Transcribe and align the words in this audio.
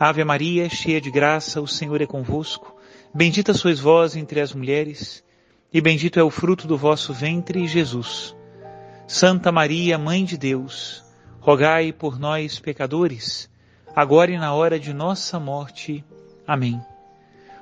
Ave 0.00 0.22
Maria, 0.22 0.68
cheia 0.70 1.00
de 1.00 1.10
graça, 1.10 1.60
o 1.60 1.66
Senhor 1.66 2.00
é 2.00 2.06
convosco. 2.06 2.76
Bendita 3.12 3.52
sois 3.52 3.80
vós 3.80 4.14
entre 4.14 4.40
as 4.40 4.54
mulheres, 4.54 5.24
e 5.72 5.80
bendito 5.80 6.20
é 6.20 6.22
o 6.22 6.30
fruto 6.30 6.68
do 6.68 6.78
vosso 6.78 7.12
ventre, 7.12 7.66
Jesus. 7.66 8.32
Santa 9.08 9.50
Maria, 9.50 9.98
Mãe 9.98 10.24
de 10.24 10.38
Deus, 10.38 11.02
rogai 11.40 11.92
por 11.92 12.16
nós, 12.16 12.60
pecadores, 12.60 13.50
agora 13.96 14.30
e 14.30 14.38
na 14.38 14.54
hora 14.54 14.78
de 14.78 14.92
nossa 14.92 15.40
morte. 15.40 16.04
Amém. 16.46 16.80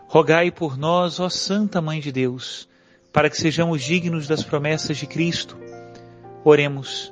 Rogai 0.06 0.50
por 0.50 0.76
nós, 0.76 1.18
ó 1.18 1.30
Santa 1.30 1.80
Mãe 1.80 2.00
de 2.00 2.12
Deus, 2.12 2.68
para 3.14 3.30
que 3.30 3.38
sejamos 3.38 3.82
dignos 3.82 4.28
das 4.28 4.42
promessas 4.44 4.98
de 4.98 5.06
Cristo. 5.06 5.56
Oremos. 6.44 7.10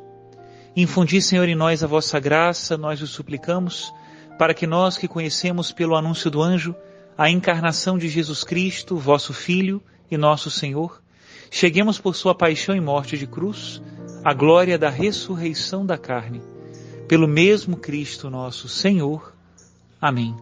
Infundi, 0.76 1.22
Senhor, 1.22 1.48
em 1.48 1.54
nós 1.54 1.82
a 1.82 1.86
vossa 1.86 2.20
graça, 2.20 2.76
nós 2.76 3.00
o 3.00 3.06
suplicamos 3.06 3.90
para 4.38 4.54
que 4.54 4.66
nós 4.66 4.96
que 4.96 5.08
conhecemos 5.08 5.72
pelo 5.72 5.96
anúncio 5.96 6.30
do 6.30 6.42
anjo 6.42 6.74
a 7.16 7.30
encarnação 7.30 7.96
de 7.96 8.08
Jesus 8.08 8.42
Cristo, 8.42 8.96
vosso 8.96 9.32
Filho 9.32 9.80
e 10.10 10.16
nosso 10.16 10.50
Senhor, 10.50 11.00
cheguemos 11.50 11.98
por 11.98 12.16
sua 12.16 12.34
paixão 12.34 12.74
e 12.74 12.80
morte 12.80 13.16
de 13.16 13.26
cruz 13.26 13.80
à 14.24 14.34
glória 14.34 14.76
da 14.76 14.90
ressurreição 14.90 15.86
da 15.86 15.96
carne, 15.96 16.42
pelo 17.06 17.28
mesmo 17.28 17.76
Cristo 17.76 18.28
nosso 18.28 18.68
Senhor. 18.68 19.32
Amém. 20.00 20.34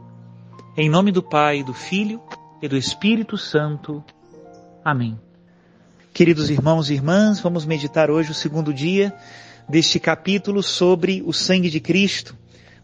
Em 0.77 0.89
nome 0.89 1.13
do 1.13 1.23
Pai, 1.23 1.63
do 1.63 1.75
Filho 1.75 2.21
e 2.63 2.69
do 2.69 2.77
Espírito 2.77 3.37
Santo. 3.37 4.03
Amém. 4.83 5.21
Queridos 6.15 6.49
irmãos 6.49 6.89
e 6.89 6.95
irmãs, 6.95 7.41
vamos 7.41 7.67
meditar 7.67 8.11
hoje 8.11 8.31
o 8.31 8.35
segundo 8.35 8.73
dia 8.73 9.15
deste 9.69 10.01
capítulo 10.01 10.63
sobre 10.63 11.23
o 11.27 11.33
sangue 11.33 11.69
de 11.69 11.81
Cristo 11.81 12.37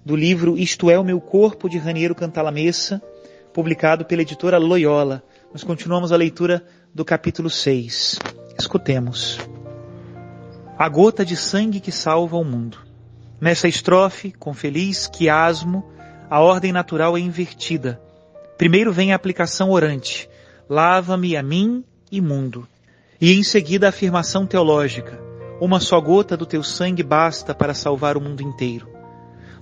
do 0.09 0.17
livro 0.17 0.57
Isto 0.57 0.91
é 0.91 0.99
o 0.99 1.05
Meu 1.05 1.21
Corpo, 1.21 1.69
de 1.69 1.77
Raniero 1.77 2.15
Cantalamessa, 2.15 3.03
publicado 3.53 4.07
pela 4.07 4.23
editora 4.23 4.57
Loyola. 4.57 5.23
Nós 5.53 5.63
continuamos 5.63 6.13
a 6.13 6.17
leitura 6.17 6.65
do 6.95 7.05
capítulo 7.05 7.51
6. 7.51 8.19
Escutemos. 8.59 9.39
A 10.79 10.89
gota 10.89 11.27
de 11.27 11.37
sangue 11.37 11.79
que 11.79 11.93
salva 11.93 12.39
o 12.39 12.43
mundo. 12.43 12.79
Nessa 13.39 13.69
estrofe, 13.69 14.33
com 14.33 14.55
feliz 14.55 15.07
quiasmo, 15.09 15.85
a 16.31 16.41
ordem 16.41 16.73
natural 16.73 17.15
é 17.15 17.21
invertida. 17.21 18.01
Primeiro 18.57 18.91
vem 18.91 19.13
a 19.13 19.17
aplicação 19.17 19.71
orante, 19.71 20.27
lava-me 20.71 21.37
a 21.37 21.43
mim, 21.43 21.85
imundo. 22.11 22.67
E 23.21 23.35
em 23.35 23.43
seguida 23.43 23.85
a 23.85 23.91
afirmação 23.91 24.47
teológica, 24.47 25.21
uma 25.61 25.79
só 25.79 26.01
gota 26.01 26.35
do 26.35 26.47
teu 26.47 26.63
sangue 26.63 27.03
basta 27.03 27.55
para 27.55 27.75
salvar 27.75 28.17
o 28.17 28.23
mundo 28.23 28.43
inteiro. 28.43 28.97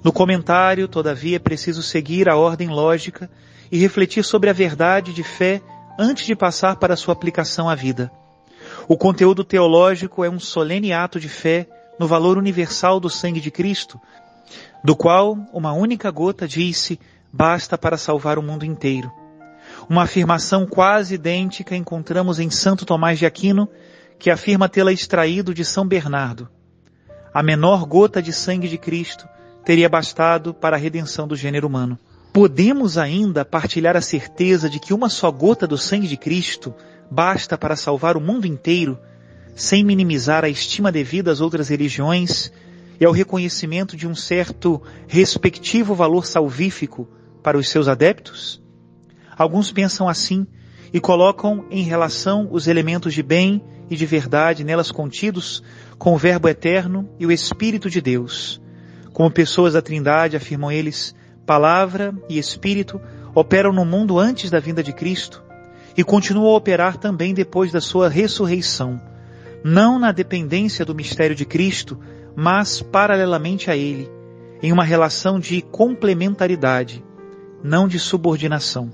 No 0.06 0.12
comentário, 0.12 0.86
todavia, 0.86 1.34
é 1.34 1.40
preciso 1.40 1.82
seguir 1.82 2.28
a 2.28 2.36
ordem 2.36 2.68
lógica 2.68 3.28
e 3.72 3.76
refletir 3.76 4.22
sobre 4.22 4.48
a 4.48 4.52
verdade 4.52 5.12
de 5.12 5.24
fé 5.24 5.60
antes 5.98 6.24
de 6.24 6.36
passar 6.36 6.76
para 6.76 6.94
sua 6.94 7.12
aplicação 7.12 7.68
à 7.68 7.74
vida. 7.74 8.08
O 8.86 8.96
conteúdo 8.96 9.42
teológico 9.42 10.24
é 10.24 10.30
um 10.30 10.38
solene 10.38 10.92
ato 10.92 11.18
de 11.18 11.28
fé 11.28 11.66
no 11.98 12.06
valor 12.06 12.38
universal 12.38 13.00
do 13.00 13.10
sangue 13.10 13.40
de 13.40 13.50
Cristo, 13.50 14.00
do 14.84 14.94
qual 14.94 15.36
uma 15.52 15.72
única 15.72 16.08
gota 16.12 16.46
disse 16.46 17.00
basta 17.32 17.76
para 17.76 17.96
salvar 17.96 18.38
o 18.38 18.42
mundo 18.44 18.64
inteiro. 18.64 19.10
Uma 19.90 20.04
afirmação 20.04 20.68
quase 20.68 21.16
idêntica 21.16 21.74
encontramos 21.74 22.38
em 22.38 22.48
Santo 22.48 22.86
Tomás 22.86 23.18
de 23.18 23.26
Aquino, 23.26 23.68
que 24.20 24.30
afirma 24.30 24.68
tê-la 24.68 24.92
extraído 24.92 25.52
de 25.52 25.64
São 25.64 25.84
Bernardo. 25.84 26.48
A 27.34 27.42
menor 27.42 27.84
gota 27.86 28.22
de 28.22 28.32
sangue 28.32 28.68
de 28.68 28.78
Cristo 28.78 29.28
teria 29.66 29.88
bastado 29.88 30.54
para 30.54 30.76
a 30.76 30.78
redenção 30.78 31.26
do 31.26 31.34
gênero 31.34 31.66
humano. 31.66 31.98
Podemos 32.32 32.96
ainda 32.96 33.44
partilhar 33.44 33.96
a 33.96 34.00
certeza 34.00 34.70
de 34.70 34.78
que 34.78 34.94
uma 34.94 35.08
só 35.08 35.28
gota 35.28 35.66
do 35.66 35.76
sangue 35.76 36.06
de 36.06 36.16
Cristo 36.16 36.72
basta 37.10 37.58
para 37.58 37.74
salvar 37.74 38.16
o 38.16 38.20
mundo 38.20 38.46
inteiro, 38.46 38.96
sem 39.56 39.82
minimizar 39.82 40.44
a 40.44 40.48
estima 40.48 40.92
devida 40.92 41.32
às 41.32 41.40
outras 41.40 41.68
religiões 41.68 42.52
e 43.00 43.04
ao 43.04 43.10
reconhecimento 43.10 43.96
de 43.96 44.06
um 44.06 44.14
certo 44.14 44.80
respectivo 45.08 45.96
valor 45.96 46.26
salvífico 46.26 47.08
para 47.42 47.58
os 47.58 47.68
seus 47.68 47.88
adeptos? 47.88 48.62
Alguns 49.36 49.72
pensam 49.72 50.08
assim 50.08 50.46
e 50.92 51.00
colocam 51.00 51.66
em 51.72 51.82
relação 51.82 52.46
os 52.52 52.68
elementos 52.68 53.12
de 53.12 53.22
bem 53.22 53.60
e 53.90 53.96
de 53.96 54.06
verdade 54.06 54.62
nelas 54.62 54.92
contidos 54.92 55.60
com 55.98 56.14
o 56.14 56.18
Verbo 56.18 56.48
eterno 56.48 57.10
e 57.18 57.26
o 57.26 57.32
Espírito 57.32 57.90
de 57.90 58.00
Deus 58.00 58.64
como 59.16 59.30
pessoas 59.30 59.72
da 59.72 59.80
Trindade, 59.80 60.36
afirmam 60.36 60.70
eles, 60.70 61.14
palavra 61.46 62.14
e 62.28 62.38
espírito 62.38 63.00
operam 63.34 63.72
no 63.72 63.82
mundo 63.82 64.18
antes 64.18 64.50
da 64.50 64.60
vinda 64.60 64.82
de 64.82 64.92
Cristo 64.92 65.42
e 65.96 66.04
continuam 66.04 66.52
a 66.52 66.54
operar 66.54 66.98
também 66.98 67.32
depois 67.32 67.72
da 67.72 67.80
sua 67.80 68.10
ressurreição, 68.10 69.00
não 69.64 69.98
na 69.98 70.12
dependência 70.12 70.84
do 70.84 70.94
mistério 70.94 71.34
de 71.34 71.46
Cristo, 71.46 71.98
mas 72.36 72.82
paralelamente 72.82 73.70
a 73.70 73.74
ele, 73.74 74.06
em 74.62 74.70
uma 74.70 74.84
relação 74.84 75.40
de 75.40 75.62
complementaridade, 75.62 77.02
não 77.64 77.88
de 77.88 77.98
subordinação. 77.98 78.92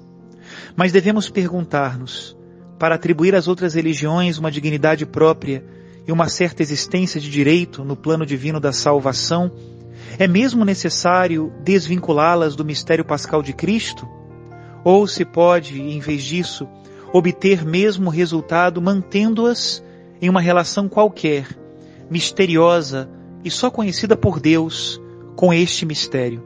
Mas 0.77 0.93
devemos 0.93 1.29
perguntar-nos, 1.29 2.39
para 2.79 2.95
atribuir 2.95 3.35
às 3.35 3.49
outras 3.49 3.75
religiões 3.75 4.39
uma 4.39 4.53
dignidade 4.53 5.05
própria 5.05 5.65
e 6.07 6.13
uma 6.13 6.29
certa 6.29 6.63
existência 6.63 7.21
de 7.21 7.29
direito 7.29 7.85
no 7.85 7.97
plano 7.97 8.25
divino 8.25 8.61
da 8.61 8.73
salvação, 8.73 9.51
é 10.19 10.27
mesmo 10.27 10.65
necessário 10.65 11.53
desvinculá-las 11.63 12.55
do 12.57 12.65
mistério 12.65 13.05
pascal 13.05 13.43
de 13.43 13.53
Cristo? 13.53 14.09
Ou 14.85 15.07
se 15.07 15.25
pode, 15.25 15.81
em 15.81 16.01
vez 16.01 16.23
disso, 16.23 16.69
obter 17.13 17.65
mesmo 17.65 18.11
resultado 18.11 18.81
mantendo-as 18.81 19.83
em 20.21 20.29
uma 20.29 20.41
relação 20.41 20.89
qualquer, 20.89 21.47
misteriosa 22.11 23.09
e 23.45 23.51
só 23.51 23.71
conhecida 23.71 24.17
por 24.17 24.41
Deus, 24.41 25.01
com 25.37 25.53
este 25.53 25.85
mistério? 25.85 26.43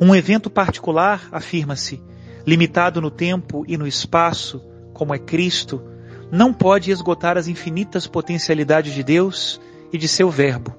Um 0.00 0.14
evento 0.14 0.48
particular, 0.48 1.28
afirma-se, 1.32 2.02
limitado 2.46 3.00
no 3.00 3.10
tempo 3.10 3.64
e 3.66 3.76
no 3.76 3.86
espaço, 3.86 4.62
como 4.92 5.14
é 5.14 5.18
Cristo, 5.18 5.82
não 6.30 6.52
pode 6.52 6.90
esgotar 6.90 7.36
as 7.36 7.48
infinitas 7.48 8.06
potencialidades 8.06 8.94
de 8.94 9.02
Deus 9.02 9.60
e 9.92 9.98
de 9.98 10.06
seu 10.06 10.30
Verbo. 10.30 10.77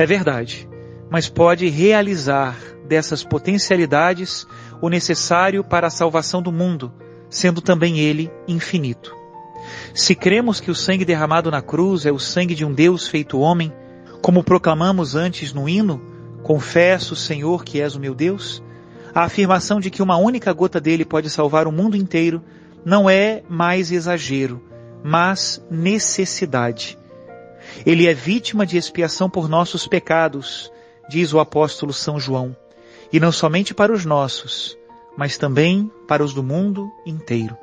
É 0.00 0.06
verdade, 0.06 0.66
mas 1.10 1.28
pode 1.28 1.68
realizar 1.68 2.56
dessas 2.88 3.22
potencialidades 3.22 4.46
o 4.80 4.88
necessário 4.88 5.62
para 5.62 5.88
a 5.88 5.90
salvação 5.90 6.40
do 6.40 6.50
mundo, 6.50 6.90
sendo 7.28 7.60
também 7.60 7.98
ele 7.98 8.32
infinito. 8.48 9.14
Se 9.92 10.14
cremos 10.14 10.58
que 10.58 10.70
o 10.70 10.74
sangue 10.74 11.04
derramado 11.04 11.50
na 11.50 11.60
cruz 11.60 12.06
é 12.06 12.10
o 12.10 12.18
sangue 12.18 12.54
de 12.54 12.64
um 12.64 12.72
Deus 12.72 13.08
feito 13.08 13.40
homem, 13.40 13.70
como 14.22 14.42
proclamamos 14.42 15.14
antes 15.14 15.52
no 15.52 15.68
hino, 15.68 16.00
confesso, 16.42 17.14
Senhor, 17.14 17.62
que 17.62 17.78
és 17.78 17.94
o 17.94 18.00
meu 18.00 18.14
Deus, 18.14 18.62
a 19.14 19.24
afirmação 19.24 19.78
de 19.78 19.90
que 19.90 20.02
uma 20.02 20.16
única 20.16 20.50
gota 20.54 20.80
dele 20.80 21.04
pode 21.04 21.28
salvar 21.28 21.66
o 21.66 21.72
mundo 21.72 21.94
inteiro 21.94 22.42
não 22.86 23.10
é 23.10 23.42
mais 23.50 23.92
exagero, 23.92 24.62
mas 25.04 25.62
necessidade. 25.70 26.98
Ele 27.84 28.06
é 28.06 28.14
vítima 28.14 28.66
de 28.66 28.76
expiação 28.76 29.28
por 29.28 29.48
nossos 29.48 29.86
pecados, 29.86 30.70
diz 31.08 31.32
o 31.32 31.40
apóstolo 31.40 31.92
São 31.92 32.20
João, 32.20 32.56
e 33.12 33.18
não 33.18 33.32
somente 33.32 33.74
para 33.74 33.92
os 33.92 34.04
nossos, 34.04 34.76
mas 35.16 35.36
também 35.36 35.90
para 36.06 36.24
os 36.24 36.32
do 36.32 36.42
mundo 36.42 36.90
inteiro. 37.04 37.56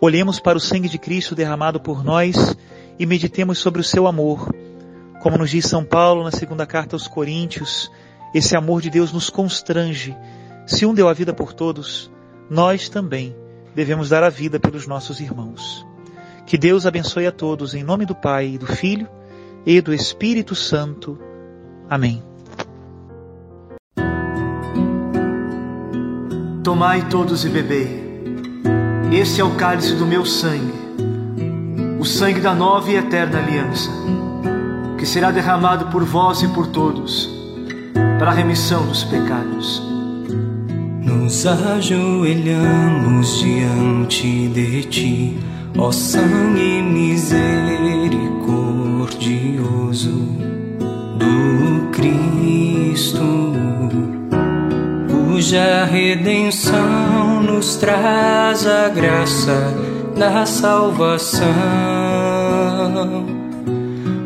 Olhemos 0.00 0.40
para 0.40 0.56
o 0.56 0.60
sangue 0.60 0.88
de 0.88 0.98
Cristo 0.98 1.34
derramado 1.34 1.80
por 1.80 2.04
nós 2.04 2.56
e 2.98 3.04
meditemos 3.04 3.58
sobre 3.58 3.80
o 3.80 3.84
seu 3.84 4.06
amor. 4.06 4.48
Como 5.20 5.36
nos 5.36 5.50
diz 5.50 5.66
São 5.66 5.84
Paulo 5.84 6.24
na 6.24 6.30
segunda 6.30 6.64
carta 6.64 6.96
aos 6.96 7.06
Coríntios, 7.06 7.90
esse 8.34 8.56
amor 8.56 8.80
de 8.80 8.88
Deus 8.88 9.12
nos 9.12 9.28
constrange. 9.28 10.16
Se 10.66 10.86
um 10.86 10.94
deu 10.94 11.08
a 11.08 11.12
vida 11.12 11.34
por 11.34 11.52
todos, 11.52 12.10
nós 12.48 12.88
também 12.88 13.34
devemos 13.74 14.08
dar 14.08 14.22
a 14.22 14.30
vida 14.30 14.58
pelos 14.58 14.86
nossos 14.86 15.20
irmãos. 15.20 15.84
Que 16.46 16.56
Deus 16.56 16.86
abençoe 16.86 17.26
a 17.26 17.32
todos 17.32 17.74
em 17.74 17.82
nome 17.82 18.06
do 18.06 18.14
Pai, 18.14 18.56
do 18.56 18.66
Filho 18.66 19.08
e 19.66 19.80
do 19.80 19.92
Espírito 19.92 20.54
Santo. 20.54 21.18
Amém. 21.88 22.22
Tomai 26.62 27.08
todos 27.08 27.44
e 27.44 27.48
bebei. 27.48 28.10
Este 29.12 29.40
é 29.40 29.44
o 29.44 29.56
cálice 29.56 29.94
do 29.96 30.06
meu 30.06 30.24
sangue, 30.24 30.72
o 31.98 32.04
sangue 32.04 32.40
da 32.40 32.54
nova 32.54 32.90
e 32.90 32.94
eterna 32.94 33.38
aliança, 33.38 33.90
que 34.96 35.04
será 35.04 35.32
derramado 35.32 35.86
por 35.86 36.04
vós 36.04 36.42
e 36.42 36.48
por 36.48 36.68
todos, 36.68 37.28
para 38.20 38.30
a 38.30 38.34
remissão 38.34 38.86
dos 38.86 39.02
pecados. 39.02 39.82
Nos 41.02 41.44
ajoelhamos 41.44 43.40
diante 43.40 44.48
de 44.48 44.84
ti, 44.84 45.38
ó 45.76 45.90
sangue 45.90 46.80
misericordioso 49.60 50.10
do 51.18 51.90
Cristo. 51.92 53.52
Cuja 55.10 55.84
redenção 55.84 57.42
nos 57.42 57.76
traz 57.76 58.66
a 58.66 58.88
graça 58.88 59.74
da 60.16 60.44
salvação, 60.46 61.50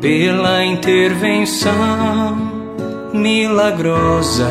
pela 0.00 0.64
intervenção 0.64 1.74
milagrosa 3.12 4.46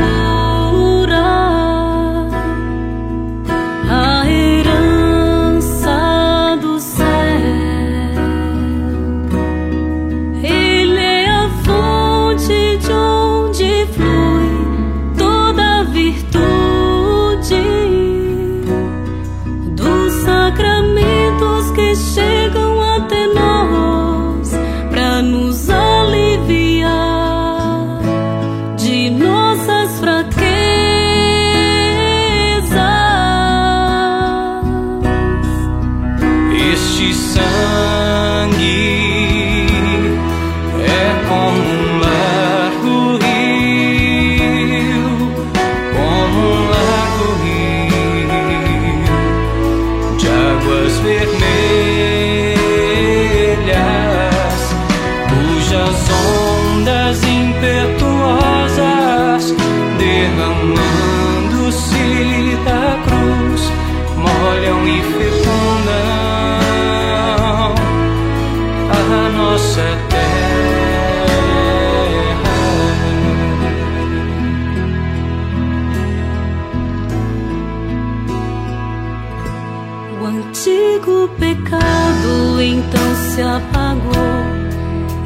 antigo 80.56 81.28
pecado 81.38 82.62
então 82.62 83.14
se 83.14 83.42
apagou 83.42 84.14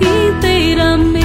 inteiramente 0.00 1.22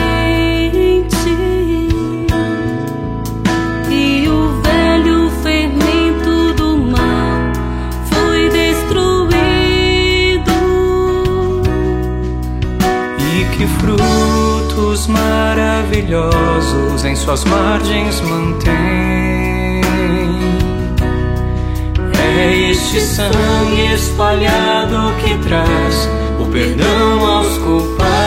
e 3.89 4.27
o 4.27 4.61
velho 4.61 5.31
fermento 5.41 6.53
do 6.53 6.77
mal 6.77 7.51
foi 8.11 8.47
destruído. 8.49 9.33
E 13.19 13.45
que 13.57 13.65
frutos 13.65 15.07
maravilhosos 15.07 17.03
em 17.05 17.15
suas 17.15 17.43
margens 17.43 18.21
mantém. 18.21 19.24
É 22.37 22.69
este 22.69 22.99
sangue 22.99 23.93
espalhado 23.93 25.15
que 25.23 25.37
traz 25.47 26.09
o 26.37 26.45
perdão 26.51 27.25
aos 27.25 27.57
culpados. 27.59 28.24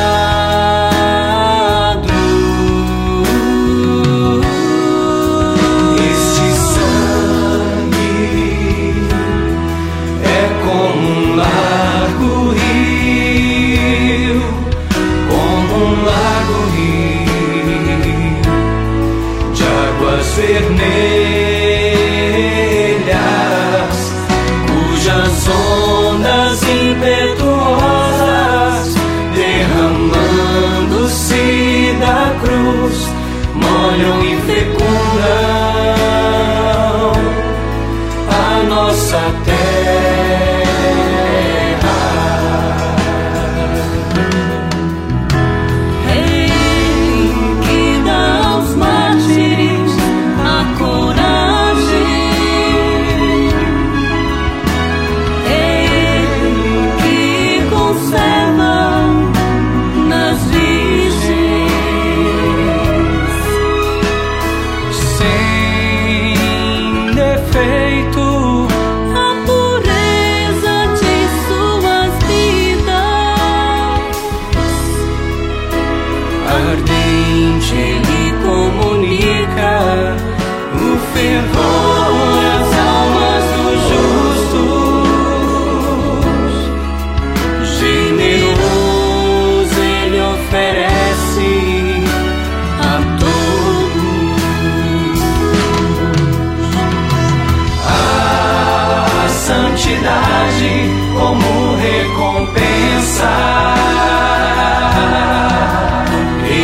santidade 99.79 100.91
como 101.15 101.77
recompensa. 101.77 103.31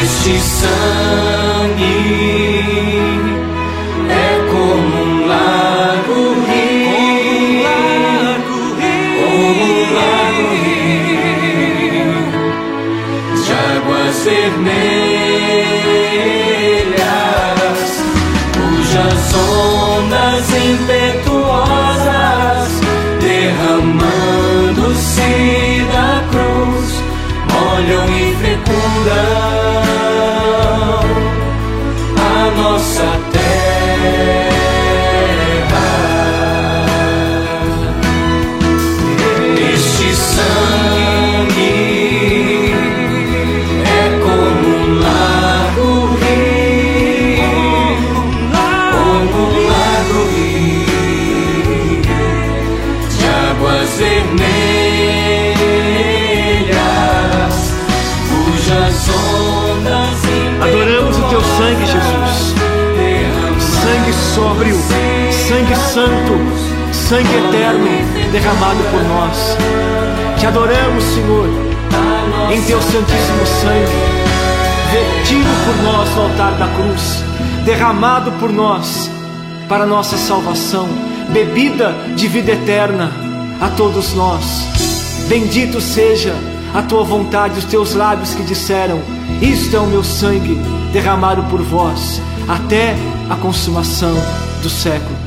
Este 0.02 0.34
sangue 0.40 1.94
é 4.10 4.40
como 4.50 4.96
um 5.02 5.26
lago 5.26 6.20
rio, 6.48 7.70
como 9.20 9.64
um 9.64 9.84
lago 9.94 10.46
rio 10.64 12.14
de 13.44 13.52
águas 13.52 14.16
vermelhas, 14.24 14.74
cujas 18.54 19.24
ondas 19.34 20.46
impetuosas. 20.50 21.33
see. 25.16 25.73
Sóbrio, 64.34 64.76
sangue 65.30 65.76
santo, 65.76 66.92
sangue 66.92 67.36
eterno 67.36 67.86
derramado 68.32 68.82
por 68.90 69.02
nós. 69.04 69.56
Te 70.38 70.46
adoramos, 70.46 71.04
Senhor, 71.04 71.48
em 72.52 72.60
teu 72.62 72.80
santíssimo 72.82 73.46
sangue, 73.62 73.92
vertido 74.90 75.48
por 75.64 75.84
nós 75.84 76.14
no 76.16 76.22
altar 76.22 76.52
da 76.54 76.66
cruz, 76.66 77.22
derramado 77.64 78.32
por 78.32 78.52
nós 78.52 79.08
para 79.68 79.86
nossa 79.86 80.16
salvação, 80.16 80.88
bebida 81.32 81.94
de 82.16 82.26
vida 82.26 82.52
eterna 82.52 83.12
a 83.60 83.68
todos 83.68 84.14
nós. 84.14 84.66
Bendito 85.28 85.80
seja 85.80 86.34
a 86.74 86.82
tua 86.82 87.04
vontade, 87.04 87.60
os 87.60 87.64
teus 87.66 87.94
lábios 87.94 88.34
que 88.34 88.42
disseram: 88.42 89.00
Isto 89.40 89.76
é 89.76 89.80
o 89.80 89.86
meu 89.86 90.02
sangue 90.02 90.58
derramado 90.92 91.44
por 91.44 91.62
vós, 91.62 92.20
até 92.48 92.94
a 93.30 93.36
consumação 93.36 94.14
do 94.62 94.68
século. 94.68 95.23